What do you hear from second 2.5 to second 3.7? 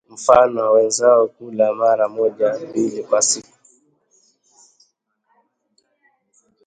au mbili kwa siku